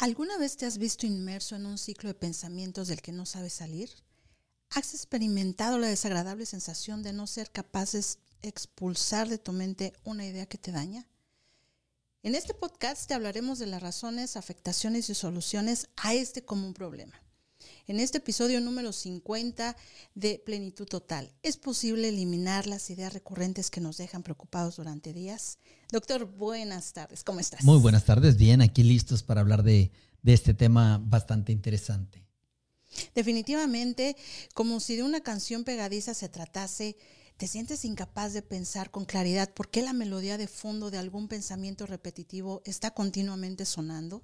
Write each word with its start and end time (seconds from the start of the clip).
¿Alguna 0.00 0.38
vez 0.38 0.56
te 0.56 0.64
has 0.64 0.78
visto 0.78 1.04
inmerso 1.04 1.56
en 1.56 1.66
un 1.66 1.76
ciclo 1.76 2.08
de 2.08 2.14
pensamientos 2.14 2.88
del 2.88 3.02
que 3.02 3.12
no 3.12 3.26
sabes 3.26 3.52
salir? 3.52 3.90
¿Has 4.70 4.94
experimentado 4.94 5.76
la 5.76 5.88
desagradable 5.88 6.46
sensación 6.46 7.02
de 7.02 7.12
no 7.12 7.26
ser 7.26 7.50
capaz 7.50 7.92
de 7.92 8.02
expulsar 8.40 9.28
de 9.28 9.36
tu 9.36 9.52
mente 9.52 9.92
una 10.04 10.24
idea 10.24 10.46
que 10.46 10.56
te 10.56 10.72
daña? 10.72 11.06
En 12.22 12.34
este 12.34 12.54
podcast 12.54 13.08
te 13.08 13.12
hablaremos 13.12 13.58
de 13.58 13.66
las 13.66 13.82
razones, 13.82 14.38
afectaciones 14.38 15.10
y 15.10 15.14
soluciones 15.14 15.90
a 15.96 16.14
este 16.14 16.46
común 16.46 16.72
problema. 16.72 17.20
En 17.86 17.98
este 17.98 18.18
episodio 18.18 18.60
número 18.60 18.92
50 18.92 19.76
de 20.14 20.40
Plenitud 20.44 20.86
Total, 20.86 21.32
¿es 21.42 21.56
posible 21.56 22.08
eliminar 22.08 22.66
las 22.68 22.88
ideas 22.88 23.12
recurrentes 23.12 23.70
que 23.70 23.80
nos 23.80 23.96
dejan 23.96 24.22
preocupados 24.22 24.76
durante 24.76 25.12
días? 25.12 25.58
Doctor, 25.90 26.24
buenas 26.24 26.92
tardes, 26.92 27.24
¿cómo 27.24 27.40
estás? 27.40 27.64
Muy 27.64 27.78
buenas 27.78 28.04
tardes, 28.04 28.36
bien, 28.36 28.62
aquí 28.62 28.84
listos 28.84 29.24
para 29.24 29.40
hablar 29.40 29.64
de, 29.64 29.90
este 30.24 30.54
tema 30.54 31.02
bastante 31.04 31.50
interesante. 31.50 32.24
Definitivamente, 33.14 34.16
como 34.54 34.78
si 34.78 34.94
de 34.94 35.02
una 35.02 35.20
canción 35.20 35.64
pegadiza 35.64 36.14
se 36.14 36.28
tratase, 36.28 36.96
¿te 37.38 37.48
sientes 37.48 37.84
incapaz 37.84 38.32
de 38.32 38.42
pensar 38.42 38.92
con 38.92 39.04
claridad 39.04 39.52
por 39.52 39.68
qué 39.68 39.82
la 39.82 39.92
melodía 39.92 40.38
de 40.38 40.46
fondo 40.46 40.92
de 40.92 40.98
algún 40.98 41.26
pensamiento 41.26 41.86
repetitivo 41.86 42.62
está 42.64 42.92
continuamente 42.92 43.64
sonando? 43.64 44.22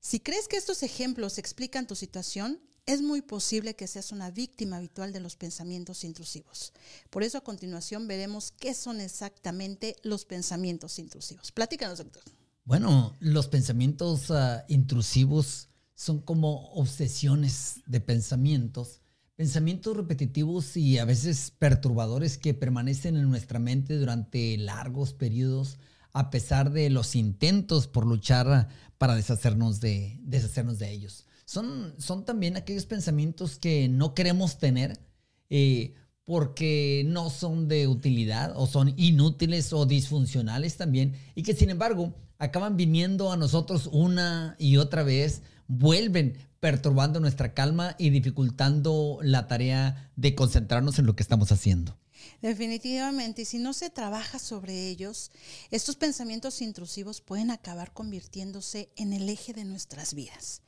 Si 0.00 0.18
crees 0.18 0.48
que 0.48 0.56
estos 0.56 0.82
ejemplos 0.82 1.36
explican 1.36 1.86
tu 1.86 1.94
situación, 1.94 2.58
es 2.86 3.02
muy 3.02 3.20
posible 3.20 3.76
que 3.76 3.86
seas 3.86 4.12
una 4.12 4.30
víctima 4.30 4.78
habitual 4.78 5.12
de 5.12 5.20
los 5.20 5.36
pensamientos 5.36 6.04
intrusivos. 6.04 6.72
Por 7.10 7.22
eso 7.22 7.36
a 7.36 7.44
continuación 7.44 8.08
veremos 8.08 8.50
qué 8.50 8.72
son 8.72 9.00
exactamente 9.02 9.96
los 10.02 10.24
pensamientos 10.24 10.98
intrusivos. 10.98 11.52
Platícanos, 11.52 11.98
doctor. 11.98 12.22
Bueno, 12.64 13.14
los 13.20 13.48
pensamientos 13.48 14.30
ah, 14.30 14.64
intrusivos 14.68 15.68
son 15.94 16.20
como 16.20 16.72
obsesiones 16.72 17.80
de 17.86 18.00
pensamientos, 18.00 19.02
pensamientos 19.36 19.94
repetitivos 19.94 20.78
y 20.78 20.98
a 20.98 21.04
veces 21.04 21.52
perturbadores 21.58 22.38
que 22.38 22.54
permanecen 22.54 23.16
en 23.16 23.28
nuestra 23.28 23.58
mente 23.58 23.98
durante 23.98 24.56
largos 24.56 25.12
periodos 25.12 25.78
a 26.12 26.30
pesar 26.30 26.70
de 26.70 26.90
los 26.90 27.14
intentos 27.16 27.86
por 27.86 28.06
luchar 28.06 28.68
para 28.98 29.14
deshacernos 29.14 29.80
de, 29.80 30.18
deshacernos 30.22 30.78
de 30.78 30.90
ellos 30.90 31.26
son, 31.50 31.94
son 31.98 32.24
también 32.24 32.56
aquellos 32.56 32.86
pensamientos 32.86 33.58
que 33.58 33.88
no 33.88 34.14
queremos 34.14 34.58
tener 34.58 35.00
eh, 35.48 35.94
porque 36.24 37.02
no 37.06 37.28
son 37.28 37.66
de 37.66 37.88
utilidad 37.88 38.52
o 38.54 38.68
son 38.68 38.94
inútiles 38.96 39.72
o 39.72 39.84
disfuncionales 39.84 40.76
también 40.76 41.16
y 41.34 41.42
que 41.42 41.56
sin 41.56 41.70
embargo 41.70 42.14
acaban 42.38 42.76
viniendo 42.76 43.32
a 43.32 43.36
nosotros 43.36 43.88
una 43.90 44.54
y 44.60 44.76
otra 44.76 45.02
vez, 45.02 45.42
vuelven 45.66 46.38
perturbando 46.60 47.18
nuestra 47.18 47.52
calma 47.52 47.96
y 47.98 48.10
dificultando 48.10 49.18
la 49.20 49.48
tarea 49.48 50.12
de 50.14 50.36
concentrarnos 50.36 51.00
en 51.00 51.06
lo 51.06 51.16
que 51.16 51.24
estamos 51.24 51.50
haciendo. 51.50 51.98
Definitivamente, 52.42 53.42
y 53.42 53.44
si 53.44 53.58
no 53.58 53.72
se 53.72 53.90
trabaja 53.90 54.38
sobre 54.38 54.88
ellos, 54.88 55.30
estos 55.70 55.96
pensamientos 55.96 56.62
intrusivos 56.62 57.20
pueden 57.20 57.50
acabar 57.50 57.92
convirtiéndose 57.92 58.90
en 58.96 59.12
el 59.12 59.28
eje 59.28 59.52
de 59.52 59.64
nuestras 59.64 60.14
vidas 60.14 60.62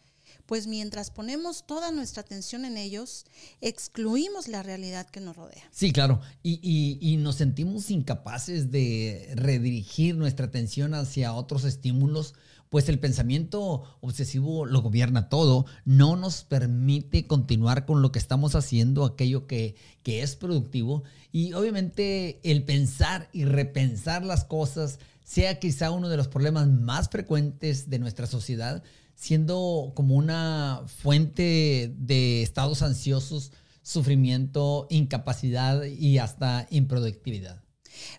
pues 0.46 0.66
mientras 0.66 1.10
ponemos 1.10 1.66
toda 1.66 1.90
nuestra 1.90 2.22
atención 2.22 2.64
en 2.64 2.76
ellos, 2.76 3.24
excluimos 3.60 4.48
la 4.48 4.62
realidad 4.62 5.08
que 5.08 5.20
nos 5.20 5.36
rodea. 5.36 5.62
Sí, 5.70 5.92
claro, 5.92 6.20
y, 6.42 7.16
nos 7.18 7.36
sentimos 7.36 7.90
incapaces 7.90 8.70
de 8.70 9.32
redirigir 9.34 10.16
nuestra 10.16 10.46
atención 10.46 10.94
hacia 10.94 11.32
otros 11.32 11.64
estímulos, 11.64 12.34
pues 12.68 12.88
el 12.88 12.98
pensamiento 12.98 13.82
obsesivo 14.00 14.64
lo 14.64 14.80
gobierna 14.80 15.28
todo, 15.28 15.66
no 15.84 16.16
nos 16.16 16.42
permite 16.42 17.26
continuar 17.26 17.84
con 17.84 18.00
lo 18.00 18.12
que 18.12 18.18
estamos 18.18 18.54
haciendo, 18.54 19.04
aquello 19.04 19.46
que, 19.46 19.76
que 20.02 20.22
es 20.22 20.36
productivo, 20.36 21.04
y 21.32 21.52
obviamente 21.52 22.40
el 22.42 22.64
pensar 22.64 23.28
y 23.32 23.44
repensar 23.44 24.24
las 24.24 24.44
cosas 24.44 24.98
sea 25.24 25.58
quizá 25.58 25.90
uno 25.90 26.08
de 26.08 26.16
los 26.16 26.28
problemas 26.28 26.68
más 26.68 27.08
frecuentes 27.08 27.88
de 27.88 27.98
nuestra 27.98 28.26
sociedad, 28.26 28.82
siendo 29.14 29.92
como 29.94 30.16
una 30.16 30.82
fuente 30.86 31.94
de 31.96 32.42
estados 32.42 32.82
ansiosos, 32.82 33.52
sufrimiento, 33.82 34.86
incapacidad 34.90 35.84
y 35.84 36.18
hasta 36.18 36.66
improductividad. 36.70 37.62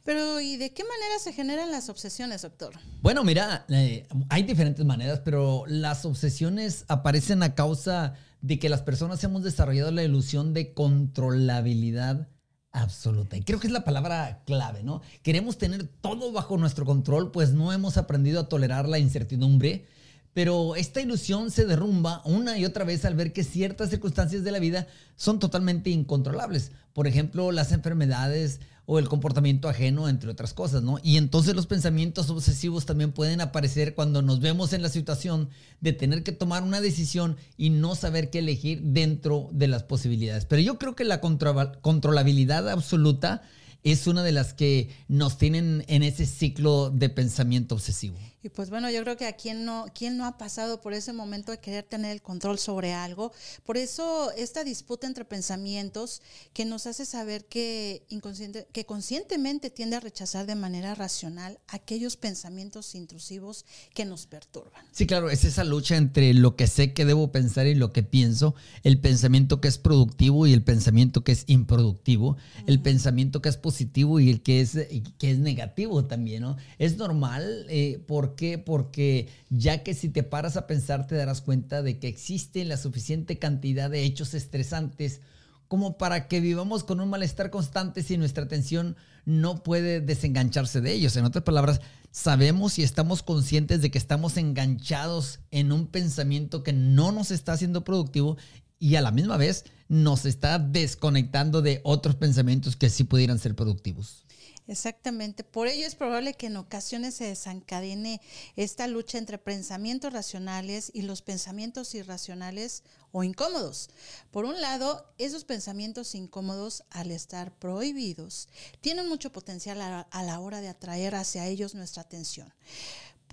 Pero, 0.03 0.39
¿y 0.39 0.57
de 0.57 0.73
qué 0.73 0.83
manera 0.83 1.19
se 1.19 1.33
generan 1.33 1.71
las 1.71 1.89
obsesiones, 1.89 2.41
doctor? 2.41 2.73
Bueno, 3.01 3.23
mira, 3.23 3.65
eh, 3.69 4.07
hay 4.29 4.43
diferentes 4.43 4.85
maneras, 4.85 5.21
pero 5.23 5.63
las 5.67 6.05
obsesiones 6.05 6.85
aparecen 6.87 7.43
a 7.43 7.55
causa 7.55 8.13
de 8.41 8.59
que 8.59 8.69
las 8.69 8.81
personas 8.81 9.23
hemos 9.23 9.43
desarrollado 9.43 9.91
la 9.91 10.03
ilusión 10.03 10.53
de 10.53 10.73
controlabilidad 10.73 12.27
absoluta. 12.71 13.37
Y 13.37 13.43
creo 13.43 13.59
que 13.59 13.67
es 13.67 13.73
la 13.73 13.85
palabra 13.85 14.43
clave, 14.45 14.83
¿no? 14.83 15.01
Queremos 15.21 15.57
tener 15.57 15.87
todo 15.87 16.31
bajo 16.31 16.57
nuestro 16.57 16.85
control, 16.85 17.31
pues 17.31 17.53
no 17.53 17.71
hemos 17.71 17.97
aprendido 17.97 18.41
a 18.41 18.49
tolerar 18.49 18.89
la 18.89 18.99
incertidumbre 18.99 19.85
pero 20.33 20.75
esta 20.75 21.01
ilusión 21.01 21.51
se 21.51 21.65
derrumba 21.65 22.21
una 22.25 22.57
y 22.57 22.65
otra 22.65 22.85
vez 22.85 23.05
al 23.05 23.15
ver 23.15 23.33
que 23.33 23.43
ciertas 23.43 23.89
circunstancias 23.89 24.43
de 24.43 24.51
la 24.51 24.59
vida 24.59 24.87
son 25.15 25.39
totalmente 25.39 25.89
incontrolables. 25.89 26.71
Por 26.93 27.07
ejemplo, 27.07 27.51
las 27.51 27.71
enfermedades 27.71 28.59
o 28.85 28.99
el 28.99 29.07
comportamiento 29.07 29.69
ajeno, 29.69 30.09
entre 30.09 30.29
otras 30.29 30.53
cosas, 30.53 30.83
¿no? 30.83 30.99
Y 31.03 31.17
entonces 31.17 31.55
los 31.55 31.67
pensamientos 31.67 32.29
obsesivos 32.29 32.85
también 32.85 33.13
pueden 33.13 33.39
aparecer 33.39 33.95
cuando 33.95 34.21
nos 34.21 34.41
vemos 34.41 34.73
en 34.73 34.81
la 34.81 34.89
situación 34.89 35.49
de 35.79 35.93
tener 35.93 36.23
que 36.23 36.33
tomar 36.33 36.63
una 36.63 36.81
decisión 36.81 37.37
y 37.55 37.69
no 37.69 37.95
saber 37.95 38.29
qué 38.29 38.39
elegir 38.39 38.81
dentro 38.81 39.49
de 39.53 39.67
las 39.67 39.83
posibilidades. 39.83 40.45
Pero 40.45 40.61
yo 40.61 40.79
creo 40.79 40.95
que 40.95 41.05
la 41.05 41.21
controlabilidad 41.21 42.67
absoluta 42.69 43.43
es 43.83 44.07
una 44.07 44.23
de 44.23 44.31
las 44.31 44.53
que 44.53 44.89
nos 45.07 45.37
tienen 45.37 45.85
en 45.87 46.03
ese 46.03 46.25
ciclo 46.25 46.89
de 46.89 47.09
pensamiento 47.09 47.75
obsesivo. 47.75 48.17
Y 48.43 48.49
pues 48.49 48.69
bueno, 48.69 48.91
yo 48.91 49.01
creo 49.03 49.15
que 49.15 49.25
a 49.25 49.33
quien 49.33 49.63
no, 49.63 49.85
quien 49.95 50.17
no 50.17 50.25
ha 50.25 50.37
pasado 50.37 50.81
por 50.81 50.93
ese 50.93 51.13
momento 51.13 51.53
de 51.53 51.59
querer 51.59 51.85
tener 51.85 52.11
el 52.11 52.21
control 52.21 52.59
sobre 52.59 52.93
algo. 52.93 53.31
Por 53.65 53.77
eso 53.77 54.31
esta 54.33 54.65
disputa 54.65 55.07
entre 55.07 55.23
pensamientos 55.23 56.21
que 56.51 56.65
nos 56.65 56.85
hace 56.85 57.05
saber 57.05 57.45
que, 57.45 58.03
inconsciente, 58.09 58.67
que 58.73 58.85
conscientemente 58.85 59.69
tiende 59.69 59.95
a 59.95 60.01
rechazar 60.01 60.45
de 60.45 60.55
manera 60.55 60.93
racional 60.93 61.57
aquellos 61.69 62.17
pensamientos 62.17 62.95
intrusivos 62.95 63.65
que 63.93 64.03
nos 64.03 64.27
perturban. 64.27 64.83
Sí, 64.91 65.07
claro, 65.07 65.29
es 65.29 65.45
esa 65.45 65.63
lucha 65.63 65.95
entre 65.95 66.33
lo 66.33 66.57
que 66.57 66.67
sé 66.67 66.93
que 66.93 67.05
debo 67.05 67.31
pensar 67.31 67.65
y 67.67 67.75
lo 67.75 67.93
que 67.93 68.03
pienso, 68.03 68.55
el 68.83 68.99
pensamiento 68.99 69.61
que 69.61 69.69
es 69.69 69.77
productivo 69.77 70.47
y 70.47 70.53
el 70.53 70.63
pensamiento 70.63 71.23
que 71.23 71.31
es 71.31 71.45
improductivo, 71.47 72.35
el 72.67 72.81
pensamiento 72.81 73.41
que 73.41 73.47
es 73.47 73.55
positivo 73.55 74.19
y 74.19 74.29
el 74.29 74.41
que 74.41 74.59
es, 74.59 74.73
que 75.17 75.31
es 75.31 75.39
negativo 75.39 76.03
también, 76.03 76.41
¿no? 76.41 76.57
Es 76.77 76.97
normal 76.97 77.65
eh, 77.69 78.03
porque 78.05 78.32
¿Por 78.33 78.35
qué? 78.35 78.57
Porque 78.57 79.29
ya 79.51 79.83
que 79.83 79.93
si 79.93 80.09
te 80.09 80.23
paras 80.23 80.57
a 80.57 80.65
pensar 80.65 81.05
te 81.05 81.13
darás 81.13 81.41
cuenta 81.41 81.83
de 81.83 81.99
que 81.99 82.07
existe 82.07 82.65
la 82.65 82.77
suficiente 82.77 83.37
cantidad 83.37 83.91
de 83.91 84.01
hechos 84.01 84.33
estresantes 84.33 85.21
como 85.67 85.99
para 85.99 86.27
que 86.27 86.41
vivamos 86.41 86.83
con 86.83 86.99
un 86.99 87.11
malestar 87.11 87.51
constante 87.51 88.01
si 88.01 88.17
nuestra 88.17 88.45
atención 88.45 88.95
no 89.25 89.61
puede 89.61 90.01
desengancharse 90.01 90.81
de 90.81 90.93
ellos. 90.93 91.15
En 91.15 91.25
otras 91.25 91.43
palabras, 91.43 91.79
sabemos 92.09 92.79
y 92.79 92.83
estamos 92.83 93.21
conscientes 93.21 93.83
de 93.83 93.91
que 93.91 93.99
estamos 93.99 94.37
enganchados 94.37 95.39
en 95.51 95.71
un 95.71 95.85
pensamiento 95.85 96.63
que 96.63 96.73
no 96.73 97.11
nos 97.11 97.29
está 97.29 97.53
haciendo 97.53 97.83
productivo 97.83 98.37
y 98.79 98.95
a 98.95 99.01
la 99.01 99.11
misma 99.11 99.37
vez 99.37 99.65
nos 99.89 100.25
está 100.25 100.57
desconectando 100.57 101.61
de 101.61 101.81
otros 101.83 102.15
pensamientos 102.15 102.75
que 102.75 102.89
sí 102.89 103.03
pudieran 103.03 103.37
ser 103.37 103.55
productivos. 103.55 104.25
Exactamente. 104.67 105.43
Por 105.43 105.67
ello 105.67 105.85
es 105.85 105.95
probable 105.95 106.35
que 106.35 106.47
en 106.47 106.55
ocasiones 106.55 107.15
se 107.15 107.25
desencadene 107.25 108.21
esta 108.55 108.87
lucha 108.87 109.17
entre 109.17 109.37
pensamientos 109.37 110.13
racionales 110.13 110.89
y 110.93 111.01
los 111.01 111.21
pensamientos 111.21 111.93
irracionales 111.95 112.83
o 113.11 113.23
incómodos. 113.23 113.89
Por 114.31 114.45
un 114.45 114.61
lado, 114.61 115.05
esos 115.17 115.43
pensamientos 115.43 116.15
incómodos, 116.15 116.83
al 116.91 117.11
estar 117.11 117.51
prohibidos, 117.51 118.47
tienen 118.79 119.09
mucho 119.09 119.31
potencial 119.31 119.81
a, 119.81 120.23
la 120.23 120.39
hora 120.39 120.61
de 120.61 120.69
atraer 120.69 121.15
hacia 121.15 121.45
ellos 121.47 121.75
nuestra 121.75 122.03
atención. 122.03 122.53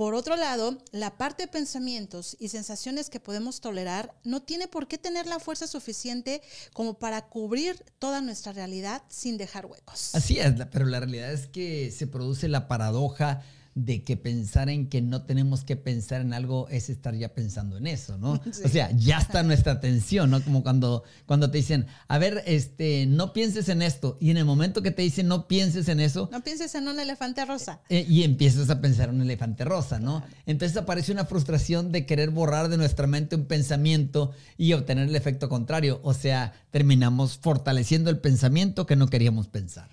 Por 0.00 0.14
otro 0.14 0.34
lado, 0.34 0.78
la 0.92 1.18
parte 1.18 1.42
de 1.42 1.48
pensamientos 1.48 2.34
y 2.40 2.48
sensaciones 2.48 3.10
que 3.10 3.20
podemos 3.20 3.60
tolerar 3.60 4.14
no 4.24 4.40
tiene 4.40 4.66
por 4.66 4.88
qué 4.88 4.96
tener 4.96 5.26
la 5.26 5.40
fuerza 5.40 5.66
suficiente 5.66 6.40
como 6.72 6.94
para 6.94 7.26
cubrir 7.26 7.84
toda 7.98 8.22
nuestra 8.22 8.54
realidad 8.54 9.02
sin 9.10 9.36
dejar 9.36 9.66
huecos. 9.66 10.14
Así 10.14 10.38
es, 10.38 10.54
pero 10.72 10.86
la 10.86 11.00
realidad 11.00 11.30
es 11.30 11.48
que 11.48 11.90
se 11.90 12.06
produce 12.06 12.48
la 12.48 12.66
paradoja 12.66 13.42
de 13.74 14.02
que 14.02 14.16
pensar 14.16 14.68
en 14.68 14.88
que 14.88 15.00
no 15.00 15.22
tenemos 15.22 15.64
que 15.64 15.76
pensar 15.76 16.20
en 16.20 16.34
algo 16.34 16.68
es 16.70 16.90
estar 16.90 17.14
ya 17.14 17.32
pensando 17.34 17.76
en 17.76 17.86
eso, 17.86 18.18
¿no? 18.18 18.40
O 18.64 18.68
sea, 18.68 18.90
ya 18.92 19.18
está 19.18 19.42
nuestra 19.42 19.72
atención, 19.72 20.30
¿no? 20.30 20.42
Como 20.42 20.62
cuando, 20.62 21.04
cuando 21.26 21.50
te 21.50 21.58
dicen, 21.58 21.86
a 22.08 22.18
ver, 22.18 22.42
este, 22.46 23.06
no 23.06 23.32
pienses 23.32 23.68
en 23.68 23.82
esto. 23.82 24.16
Y 24.20 24.30
en 24.30 24.36
el 24.36 24.44
momento 24.44 24.82
que 24.82 24.90
te 24.90 25.02
dicen 25.02 25.28
no 25.28 25.46
pienses 25.46 25.88
en 25.88 26.00
eso. 26.00 26.28
No 26.32 26.42
pienses 26.42 26.74
en 26.74 26.88
un 26.88 26.98
elefante 26.98 27.44
rosa. 27.44 27.80
Eh, 27.88 28.04
y 28.08 28.24
empiezas 28.24 28.70
a 28.70 28.80
pensar 28.80 29.08
en 29.08 29.16
un 29.16 29.22
elefante 29.22 29.64
rosa, 29.64 29.98
¿no? 29.98 30.24
Entonces 30.46 30.76
aparece 30.76 31.12
una 31.12 31.24
frustración 31.24 31.92
de 31.92 32.06
querer 32.06 32.30
borrar 32.30 32.68
de 32.68 32.76
nuestra 32.76 33.06
mente 33.06 33.36
un 33.36 33.46
pensamiento 33.46 34.32
y 34.58 34.72
obtener 34.72 35.08
el 35.08 35.16
efecto 35.16 35.48
contrario. 35.48 36.00
O 36.02 36.12
sea, 36.12 36.52
terminamos 36.70 37.38
fortaleciendo 37.38 38.10
el 38.10 38.18
pensamiento 38.18 38.86
que 38.86 38.96
no 38.96 39.08
queríamos 39.08 39.48
pensar. 39.48 39.88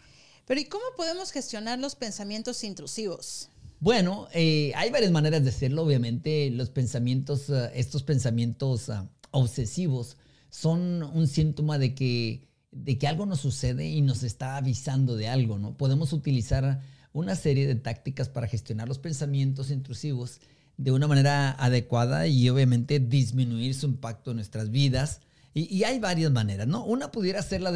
Pero 0.48 0.62
¿y 0.62 0.66
cómo 0.66 0.86
podemos 0.96 1.32
gestionar 1.32 1.78
los 1.78 1.96
pensamientos 1.96 2.64
intrusivos? 2.64 3.50
Bueno, 3.80 4.28
eh, 4.34 4.72
hay 4.76 4.90
varias 4.90 5.12
maneras 5.12 5.44
de 5.44 5.50
hacerlo. 5.50 5.84
Obviamente, 5.84 6.50
los 6.50 6.70
pensamientos, 6.70 7.50
eh, 7.50 7.72
estos 7.76 8.04
pensamientos 8.04 8.90
ah, 8.90 9.08
obsesivos 9.32 10.18
son 10.50 11.04
un 11.04 11.28
síntoma 11.28 11.78
de 11.78 11.94
que, 11.94 12.48
de 12.72 12.98
que 12.98 13.08
algo 13.08 13.26
nos 13.26 13.42
sucede 13.42 13.88
y 13.88 14.02
nos 14.02 14.24
está 14.24 14.58
avisando 14.58 15.16
de 15.16 15.28
algo, 15.28 15.60
¿no? 15.60 15.78
Podemos 15.78 16.12
utilizar 16.12 16.82
una 17.14 17.36
serie 17.36 17.68
de 17.68 17.76
tácticas 17.76 18.30
para 18.30 18.48
gestionar 18.48 18.88
los 18.88 18.98
pensamientos 18.98 19.70
intrusivos 19.70 20.40
de 20.78 20.92
una 20.92 21.08
manera 21.08 21.52
adecuada 21.52 22.28
y 22.28 22.50
obviamente 22.50 23.00
disminuir 23.00 23.76
su 23.76 23.88
impacto 23.88 24.32
en 24.32 24.38
nuestras 24.38 24.72
vidas. 24.72 25.22
Y, 25.54 25.84
hay 25.84 26.00
varias 26.00 26.32
maneras, 26.32 26.68
¿no? 26.68 26.84
Una 26.86 27.12
pudiera 27.12 27.42
ser 27.42 27.62
la, 27.62 27.74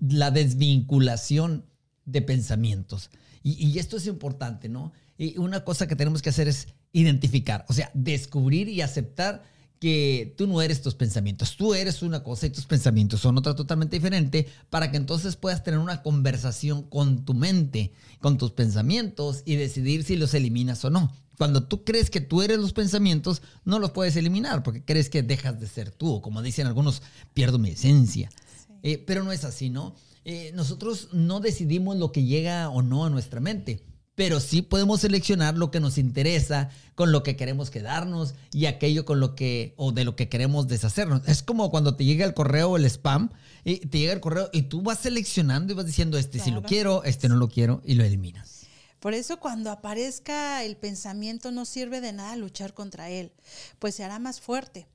la 0.00 0.30
desvinculación 0.30 1.64
de 2.06 2.22
pensamientos. 2.22 3.10
y 3.42 3.78
esto 3.78 3.96
es 3.96 4.06
importante, 4.06 4.68
¿no? 4.68 4.92
Y 5.18 5.36
una 5.36 5.64
cosa 5.64 5.88
que 5.88 5.96
tenemos 5.96 6.22
que 6.22 6.30
hacer 6.30 6.46
es 6.46 6.68
identificar, 6.92 7.66
o 7.68 7.72
sea, 7.72 7.90
descubrir 7.92 8.68
y 8.68 8.80
aceptar 8.80 9.42
que 9.80 10.34
tú 10.36 10.46
no 10.46 10.62
eres 10.62 10.80
tus 10.80 10.94
pensamientos, 10.94 11.56
tú 11.56 11.74
eres 11.74 12.02
una 12.02 12.22
cosa 12.22 12.46
y 12.46 12.50
tus 12.50 12.66
pensamientos 12.66 13.20
son 13.20 13.36
otra 13.38 13.54
totalmente 13.54 13.96
diferente 13.96 14.46
para 14.70 14.90
que 14.90 14.96
entonces 14.96 15.36
puedas 15.36 15.62
tener 15.62 15.78
una 15.78 16.02
conversación 16.02 16.82
con 16.82 17.24
tu 17.24 17.34
mente, 17.34 17.92
con 18.20 18.38
tus 18.38 18.52
pensamientos 18.52 19.42
y 19.44 19.56
decidir 19.56 20.04
si 20.04 20.16
los 20.16 20.34
eliminas 20.34 20.84
o 20.84 20.90
no. 20.90 21.12
Cuando 21.36 21.64
tú 21.64 21.84
crees 21.84 22.10
que 22.10 22.20
tú 22.20 22.42
eres 22.42 22.58
los 22.58 22.72
pensamientos, 22.72 23.42
no 23.64 23.78
los 23.78 23.92
puedes 23.92 24.16
eliminar 24.16 24.62
porque 24.64 24.84
crees 24.84 25.08
que 25.10 25.22
dejas 25.22 25.60
de 25.60 25.68
ser 25.68 25.92
tú, 25.92 26.14
o 26.14 26.22
como 26.22 26.42
dicen 26.42 26.66
algunos, 26.66 27.02
pierdo 27.34 27.58
mi 27.58 27.70
esencia. 27.70 28.30
Eh, 28.82 28.98
pero 29.06 29.22
no 29.22 29.30
es 29.30 29.44
así, 29.44 29.70
¿no? 29.70 29.94
Eh, 30.24 30.50
nosotros 30.54 31.08
no 31.12 31.38
decidimos 31.38 31.96
lo 31.96 32.10
que 32.10 32.24
llega 32.24 32.68
o 32.68 32.82
no 32.82 33.04
a 33.04 33.10
nuestra 33.10 33.40
mente 33.40 33.87
pero 34.18 34.40
sí 34.40 34.62
podemos 34.62 35.02
seleccionar 35.02 35.56
lo 35.56 35.70
que 35.70 35.78
nos 35.78 35.96
interesa, 35.96 36.70
con 36.96 37.12
lo 37.12 37.22
que 37.22 37.36
queremos 37.36 37.70
quedarnos 37.70 38.34
y 38.52 38.66
aquello 38.66 39.04
con 39.04 39.20
lo 39.20 39.36
que 39.36 39.74
o 39.76 39.92
de 39.92 40.02
lo 40.02 40.16
que 40.16 40.28
queremos 40.28 40.66
deshacernos. 40.66 41.22
Es 41.28 41.44
como 41.44 41.70
cuando 41.70 41.94
te 41.94 42.04
llega 42.04 42.26
el 42.26 42.34
correo, 42.34 42.76
el 42.76 42.84
spam, 42.84 43.30
y 43.64 43.76
te 43.76 44.00
llega 44.00 44.12
el 44.12 44.18
correo 44.18 44.50
y 44.52 44.62
tú 44.62 44.82
vas 44.82 44.98
seleccionando 44.98 45.72
y 45.72 45.76
vas 45.76 45.86
diciendo 45.86 46.18
este 46.18 46.40
sí 46.40 46.50
lo 46.50 46.64
quiero, 46.64 47.04
este 47.04 47.28
no 47.28 47.36
lo 47.36 47.48
quiero 47.48 47.80
y 47.84 47.94
lo 47.94 48.02
eliminas. 48.02 48.66
Por 48.98 49.14
eso 49.14 49.38
cuando 49.38 49.70
aparezca 49.70 50.64
el 50.64 50.76
pensamiento 50.76 51.52
no 51.52 51.64
sirve 51.64 52.00
de 52.00 52.12
nada 52.12 52.34
luchar 52.34 52.74
contra 52.74 53.10
él, 53.10 53.30
pues 53.78 53.94
se 53.94 54.02
hará 54.02 54.18
más 54.18 54.40
fuerte. 54.40 54.88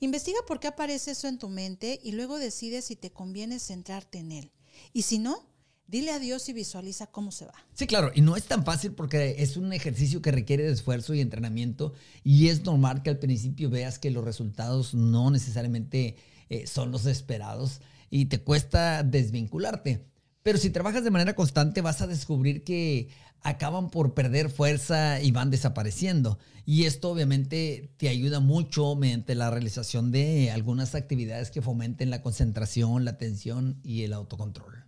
Investiga 0.00 0.40
por 0.48 0.58
qué 0.58 0.66
aparece 0.66 1.12
eso 1.12 1.28
en 1.28 1.38
tu 1.38 1.48
mente 1.48 2.00
y 2.02 2.10
luego 2.10 2.40
decide 2.40 2.82
si 2.82 2.96
te 2.96 3.12
conviene 3.12 3.60
centrarte 3.60 4.18
en 4.18 4.32
él. 4.32 4.50
Y 4.92 5.02
si 5.02 5.20
no, 5.20 5.46
Dile 5.86 6.12
a 6.12 6.18
Dios 6.18 6.48
y 6.48 6.52
visualiza 6.52 7.06
cómo 7.06 7.30
se 7.30 7.44
va. 7.44 7.54
Sí, 7.74 7.86
claro, 7.86 8.10
y 8.14 8.22
no 8.22 8.36
es 8.36 8.44
tan 8.44 8.64
fácil 8.64 8.92
porque 8.92 9.36
es 9.38 9.56
un 9.56 9.72
ejercicio 9.72 10.22
que 10.22 10.32
requiere 10.32 10.64
de 10.64 10.72
esfuerzo 10.72 11.14
y 11.14 11.20
entrenamiento 11.20 11.92
y 12.22 12.48
es 12.48 12.64
normal 12.64 13.02
que 13.02 13.10
al 13.10 13.18
principio 13.18 13.68
veas 13.68 13.98
que 13.98 14.10
los 14.10 14.24
resultados 14.24 14.94
no 14.94 15.30
necesariamente 15.30 16.16
eh, 16.48 16.66
son 16.66 16.90
los 16.90 17.04
esperados 17.06 17.80
y 18.10 18.26
te 18.26 18.40
cuesta 18.40 19.02
desvincularte. 19.02 20.06
Pero 20.42 20.58
si 20.58 20.70
trabajas 20.70 21.04
de 21.04 21.10
manera 21.10 21.34
constante 21.34 21.80
vas 21.80 22.00
a 22.00 22.06
descubrir 22.06 22.64
que 22.64 23.08
acaban 23.44 23.90
por 23.90 24.14
perder 24.14 24.50
fuerza 24.50 25.20
y 25.20 25.30
van 25.30 25.50
desapareciendo. 25.50 26.38
Y 26.64 26.84
esto 26.84 27.10
obviamente 27.10 27.92
te 27.98 28.08
ayuda 28.08 28.40
mucho 28.40 28.96
mediante 28.96 29.34
la 29.34 29.50
realización 29.50 30.12
de 30.12 30.50
algunas 30.50 30.94
actividades 30.94 31.50
que 31.50 31.60
fomenten 31.60 32.10
la 32.10 32.22
concentración, 32.22 33.04
la 33.04 33.12
atención 33.12 33.80
y 33.84 34.02
el 34.02 34.14
autocontrol. 34.14 34.83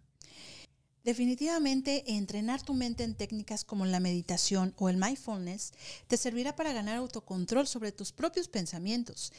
Definitivamente, 1.06 2.16
entrenar 2.16 2.64
tu 2.64 2.74
mente 2.74 3.04
en 3.04 3.14
técnicas 3.14 3.62
como 3.62 3.86
la 3.86 4.00
meditación 4.00 4.74
o 4.76 4.88
el 4.88 4.96
mindfulness 4.96 5.72
te 6.08 6.16
servirá 6.16 6.56
para 6.56 6.72
ganar 6.72 6.96
autocontrol 6.96 7.68
sobre 7.68 7.92
tus 7.92 8.10
propios 8.10 8.48
pensamientos 8.48 9.32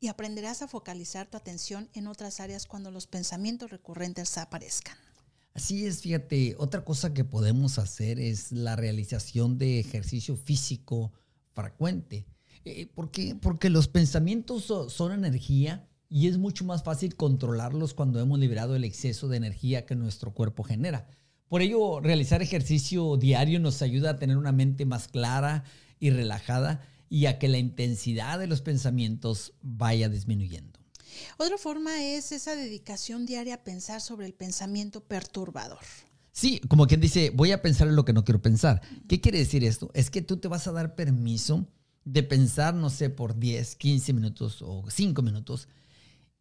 y 0.00 0.08
aprenderás 0.08 0.62
a 0.62 0.68
focalizar 0.68 1.28
tu 1.28 1.36
atención 1.36 1.88
en 1.94 2.08
otras 2.08 2.40
áreas 2.40 2.66
cuando 2.66 2.90
los 2.90 3.06
pensamientos 3.06 3.70
recurrentes 3.70 4.36
aparezcan. 4.36 4.98
Así 5.54 5.86
es, 5.86 6.00
fíjate, 6.00 6.56
otra 6.58 6.84
cosa 6.84 7.14
que 7.14 7.22
podemos 7.22 7.78
hacer 7.78 8.18
es 8.18 8.50
la 8.50 8.74
realización 8.74 9.58
de 9.58 9.78
ejercicio 9.78 10.36
físico 10.36 11.12
frecuente. 11.54 12.26
Eh, 12.64 12.86
¿Por 12.86 13.12
qué? 13.12 13.36
Porque 13.36 13.70
los 13.70 13.86
pensamientos 13.86 14.64
son 14.64 15.12
energía 15.12 15.88
y 16.08 16.28
es 16.28 16.38
mucho 16.38 16.64
más 16.64 16.82
fácil 16.82 17.16
controlarlos 17.16 17.94
cuando 17.94 18.20
hemos 18.20 18.38
liberado 18.38 18.76
el 18.76 18.84
exceso 18.84 19.28
de 19.28 19.36
energía 19.36 19.86
que 19.86 19.94
nuestro 19.94 20.32
cuerpo 20.32 20.62
genera. 20.62 21.08
Por 21.48 21.62
ello, 21.62 22.00
realizar 22.00 22.42
ejercicio 22.42 23.16
diario 23.16 23.60
nos 23.60 23.82
ayuda 23.82 24.10
a 24.10 24.18
tener 24.18 24.36
una 24.36 24.52
mente 24.52 24.84
más 24.84 25.08
clara 25.08 25.64
y 25.98 26.10
relajada 26.10 26.80
y 27.08 27.26
a 27.26 27.38
que 27.38 27.48
la 27.48 27.58
intensidad 27.58 28.38
de 28.38 28.46
los 28.46 28.62
pensamientos 28.62 29.54
vaya 29.62 30.08
disminuyendo. 30.08 30.78
Otra 31.38 31.56
forma 31.56 32.02
es 32.02 32.32
esa 32.32 32.56
dedicación 32.56 33.26
diaria 33.26 33.54
a 33.54 33.64
pensar 33.64 34.00
sobre 34.00 34.26
el 34.26 34.34
pensamiento 34.34 35.04
perturbador. 35.04 35.78
Sí, 36.32 36.60
como 36.68 36.86
quien 36.86 37.00
dice, 37.00 37.30
voy 37.30 37.52
a 37.52 37.62
pensar 37.62 37.88
en 37.88 37.96
lo 37.96 38.04
que 38.04 38.12
no 38.12 38.24
quiero 38.24 38.42
pensar. 38.42 38.82
¿Qué 39.08 39.20
quiere 39.20 39.38
decir 39.38 39.64
esto? 39.64 39.90
Es 39.94 40.10
que 40.10 40.20
tú 40.20 40.36
te 40.36 40.48
vas 40.48 40.66
a 40.66 40.72
dar 40.72 40.94
permiso 40.94 41.66
de 42.04 42.22
pensar, 42.22 42.74
no 42.74 42.90
sé, 42.90 43.08
por 43.08 43.38
10, 43.38 43.76
15 43.76 44.12
minutos 44.12 44.60
o 44.60 44.84
5 44.88 45.22
minutos 45.22 45.68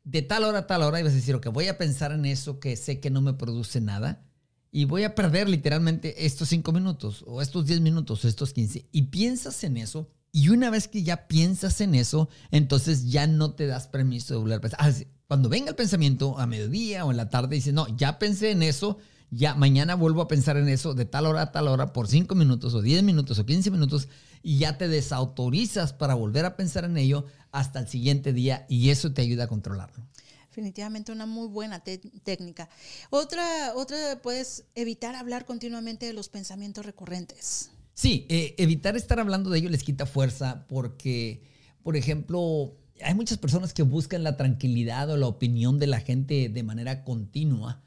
de 0.06 0.22
tal 0.22 0.44
hora 0.44 0.60
a 0.60 0.68
tal 0.68 0.84
hora 0.84 1.00
ibas 1.00 1.14
a 1.14 1.18
decir, 1.18 1.36
ok, 1.36 1.48
voy 1.48 1.68
a 1.68 1.78
pensar 1.78 2.12
en 2.12 2.26
eso 2.26 2.60
que 2.60 2.78
sé 2.78 3.00
que 3.00 3.10
no 3.10 3.22
me 3.22 3.34
produce 3.34 3.82
nada 3.82 4.24
y 4.72 4.86
voy 4.86 5.04
a 5.04 5.16
perder 5.16 5.50
literalmente 5.50 6.26
estos 6.26 6.50
cinco 6.50 6.72
minutos 6.72 7.24
o 7.28 7.42
estos 7.42 7.66
10 7.66 7.82
minutos 7.82 8.24
o 8.24 8.28
estos 8.28 8.54
15 8.54 8.88
y 8.92 9.02
piensas 9.04 9.64
en 9.64 9.78
eso 9.78 10.10
y 10.32 10.50
una 10.50 10.70
vez 10.70 10.88
que 10.88 11.02
ya 11.02 11.28
piensas 11.28 11.80
en 11.80 11.96
eso, 11.96 12.28
entonces 12.52 13.10
ya 13.10 13.26
no 13.26 13.54
te 13.54 13.68
das 13.68 13.88
permiso 13.88 14.34
de 14.34 14.40
volver 14.42 14.58
a 14.58 14.62
pensar. 14.62 14.80
Ah, 14.82 14.92
cuando 15.28 15.48
venga 15.48 15.70
el 15.70 15.76
pensamiento 15.76 16.38
a 16.38 16.46
mediodía 16.46 17.06
o 17.06 17.12
en 17.12 17.18
la 17.18 17.30
tarde, 17.30 17.56
dices, 17.56 17.74
no, 17.74 17.88
ya 17.96 18.20
pensé 18.20 18.52
en 18.52 18.62
eso, 18.62 18.98
ya 19.32 19.56
mañana 19.56 19.96
vuelvo 19.96 20.22
a 20.22 20.28
pensar 20.28 20.58
en 20.58 20.70
eso 20.70 20.94
de 20.94 21.06
tal 21.06 21.26
hora 21.26 21.42
a 21.42 21.52
tal 21.52 21.68
hora 21.68 21.94
por 21.94 22.08
5 22.08 22.34
minutos 22.36 22.74
o 22.74 22.82
10 22.82 23.04
minutos 23.04 23.40
o 23.40 23.46
15 23.46 23.72
minutos 23.72 24.08
y 24.44 24.60
ya 24.60 24.78
te 24.78 24.88
desautorizas 24.88 25.94
para 25.94 26.14
volver 26.14 26.46
a 26.46 26.56
pensar 26.56 26.86
en 26.86 26.98
ello 26.98 27.26
hasta 27.52 27.80
el 27.80 27.88
siguiente 27.88 28.34
día 28.34 28.66
y 28.70 28.90
eso 28.90 29.12
te 29.14 29.22
ayuda 29.22 29.46
a 29.46 29.48
controlarlo. 29.48 30.06
Definitivamente 30.50 31.12
una 31.12 31.26
muy 31.26 31.48
buena 31.48 31.84
técnica. 31.84 32.70
Otra, 33.10 33.74
otra, 33.76 34.22
puedes 34.22 34.64
evitar 34.74 35.16
hablar 35.16 35.46
continuamente 35.46 36.06
de 36.06 36.14
los 36.14 36.30
pensamientos 36.30 36.86
recurrentes. 36.86 37.72
Sí, 37.94 38.26
eh, 38.30 38.56
evitar 38.58 38.96
estar 38.96 39.20
hablando 39.20 39.50
de 39.50 39.60
ello 39.60 39.70
les 39.70 39.84
quita 39.84 40.06
fuerza 40.06 40.66
porque, 40.68 41.42
por 41.84 41.98
ejemplo, 41.98 42.78
hay 43.02 43.14
muchas 43.14 43.38
personas 43.38 43.74
que 43.74 43.84
buscan 43.84 44.24
la 44.24 44.38
tranquilidad 44.38 45.10
o 45.10 45.18
la 45.18 45.28
opinión 45.28 45.80
de 45.80 45.88
la 45.88 46.00
gente 46.00 46.50
de 46.50 46.64
manera 46.64 47.04
continua, 47.04 47.84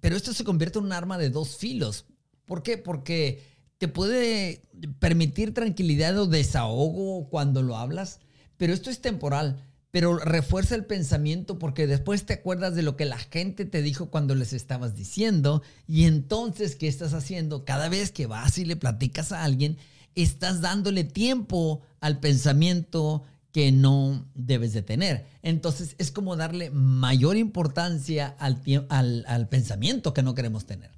pero 0.00 0.16
esto 0.16 0.32
se 0.32 0.44
convierte 0.44 0.78
en 0.78 0.86
un 0.86 0.92
arma 0.92 1.18
de 1.18 1.30
dos 1.30 1.56
filos. 1.56 2.06
¿Por 2.44 2.62
qué? 2.62 2.78
Porque 2.78 3.42
te 3.78 3.88
puede 3.88 4.62
permitir 4.98 5.54
tranquilidad 5.54 6.18
o 6.18 6.26
desahogo 6.26 7.28
cuando 7.28 7.62
lo 7.62 7.76
hablas, 7.76 8.20
pero 8.56 8.72
esto 8.72 8.90
es 8.90 9.00
temporal. 9.00 9.64
Pero 9.90 10.18
refuerza 10.18 10.76
el 10.76 10.84
pensamiento 10.84 11.58
porque 11.58 11.88
después 11.88 12.24
te 12.24 12.34
acuerdas 12.34 12.76
de 12.76 12.82
lo 12.82 12.96
que 12.96 13.06
la 13.06 13.18
gente 13.18 13.64
te 13.64 13.82
dijo 13.82 14.10
cuando 14.10 14.36
les 14.36 14.52
estabas 14.52 14.94
diciendo 14.94 15.62
y 15.88 16.04
entonces, 16.04 16.76
¿qué 16.76 16.86
estás 16.86 17.12
haciendo? 17.12 17.64
Cada 17.64 17.88
vez 17.88 18.12
que 18.12 18.26
vas 18.26 18.58
y 18.58 18.64
le 18.64 18.76
platicas 18.76 19.32
a 19.32 19.42
alguien, 19.42 19.78
estás 20.14 20.60
dándole 20.60 21.02
tiempo 21.02 21.80
al 22.00 22.20
pensamiento 22.20 23.24
que 23.52 23.72
no 23.72 24.28
debes 24.34 24.72
de 24.72 24.82
tener. 24.82 25.26
Entonces 25.42 25.94
es 25.98 26.10
como 26.10 26.36
darle 26.36 26.70
mayor 26.70 27.36
importancia 27.36 28.34
al, 28.38 28.62
al, 28.88 29.24
al 29.26 29.48
pensamiento 29.48 30.14
que 30.14 30.22
no 30.22 30.34
queremos 30.34 30.66
tener 30.66 30.90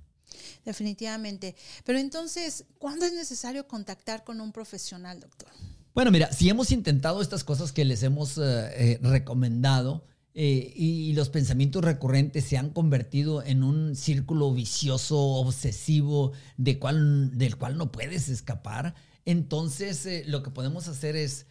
definitivamente. 0.64 1.56
Pero 1.85 1.99
entonces, 1.99 2.66
¿cuándo 2.78 3.04
es 3.04 3.12
necesario 3.12 3.66
contactar 3.66 4.23
con 4.23 4.40
un 4.40 4.52
profesional, 4.52 5.18
doctor? 5.18 5.49
Bueno, 5.92 6.12
mira, 6.12 6.32
si 6.32 6.49
hemos 6.49 6.71
intentado 6.71 7.21
estas 7.21 7.42
cosas 7.42 7.73
que 7.73 7.85
les 7.85 8.04
hemos 8.04 8.38
eh, 8.38 8.42
eh, 8.44 8.99
recomendado, 9.02 10.04
eh, 10.35 10.73
y 10.75 11.12
los 11.12 11.28
pensamientos 11.28 11.85
recurrentes 11.85 12.44
se 12.44 12.56
han 12.56 12.71
convertido 12.71 13.42
en 13.42 13.62
un 13.62 13.94
círculo 13.94 14.50
vicioso, 14.52 15.18
obsesivo, 15.18 16.32
de 16.56 16.78
cual, 16.78 17.37
del 17.37 17.56
cual 17.56 17.76
no 17.76 17.92
puedes 17.92 18.30
escapar, 18.30 18.94
entonces 19.26 20.06
eh, 20.06 20.25
lo 20.26 20.42
que 20.42 20.50
podemos 20.50 20.88
hacer 20.88 21.16
es 21.16 21.47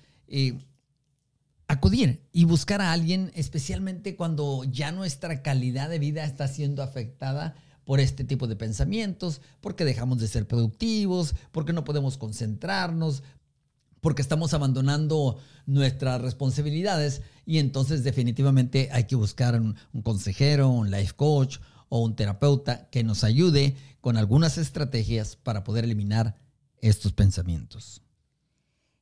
acudir 1.72 2.28
y 2.34 2.44
buscar 2.44 2.82
a 2.82 2.92
alguien, 2.92 3.32
especialmente 3.34 4.18
cuando 4.18 4.66
ya 4.66 4.92
nuestra 4.92 5.42
calidad 5.42 5.90
de 5.90 6.00
vida 6.00 6.26
está 6.26 6.50
siendo 6.50 6.84
afectada 6.84 7.56
por 7.86 8.02
este 8.02 8.26
tipo 8.26 8.46
de 8.46 8.58
pensamientos, 8.58 9.42
porque 9.62 9.86
dejamos 9.86 10.20
de 10.20 10.28
ser 10.28 10.48
productivos, 10.48 11.34
porque 11.54 11.72
no 11.72 11.86
podemos 11.86 12.18
concentrarnos, 12.18 13.24
porque 14.02 14.22
estamos 14.22 14.54
abandonando 14.54 15.40
nuestras 15.66 16.20
responsabilidades 16.22 17.22
y 17.46 17.60
entonces 17.60 18.04
definitivamente 18.04 18.90
hay 18.92 19.06
que 19.06 19.16
buscar 19.16 19.60
un, 19.60 19.78
consejero, 20.04 20.68
un 20.70 20.92
life 20.92 21.14
coach 21.16 21.60
o 21.88 22.00
un 22.04 22.18
terapeuta 22.18 22.90
que 22.90 23.04
nos 23.04 23.24
ayude 23.24 23.78
con 24.02 24.18
algunas 24.18 24.58
estrategias 24.58 25.38
para 25.38 25.64
poder 25.64 25.86
eliminar 25.86 26.36
estos 26.82 27.14
pensamientos. 27.14 28.02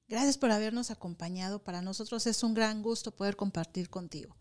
Gracias 0.10 0.38
por 0.38 0.52
habernos 0.52 0.90
acompañado. 0.90 1.64
Para 1.64 1.82
nosotros 1.82 2.26
es 2.26 2.44
un 2.44 2.56
gran 2.56 2.82
gusto 2.82 3.12
poder 3.12 3.36
compartir 3.36 3.90
contigo. 3.90 4.36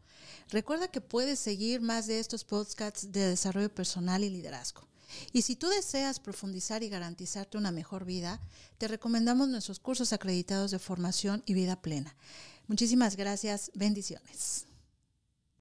Recuerda 0.50 0.88
que 0.88 1.02
puedes 1.02 1.38
seguir 1.38 1.80
más 1.82 2.06
de 2.06 2.20
estos 2.20 2.44
podcasts 2.44 3.12
de 3.12 3.28
desarrollo 3.28 3.72
personal 3.74 4.24
y 4.24 4.30
liderazgo. 4.30 4.88
Y 5.32 5.42
si 5.42 5.56
tú 5.56 5.68
deseas 5.68 6.20
profundizar 6.20 6.82
y 6.82 6.88
garantizarte 6.88 7.58
una 7.58 7.70
mejor 7.70 8.04
vida, 8.04 8.40
te 8.78 8.88
recomendamos 8.88 9.48
nuestros 9.48 9.78
cursos 9.78 10.12
acreditados 10.12 10.70
de 10.70 10.78
formación 10.78 11.42
y 11.46 11.54
vida 11.54 11.80
plena. 11.80 12.14
Muchísimas 12.66 13.16
gracias. 13.16 13.70
Bendiciones. 13.74 14.67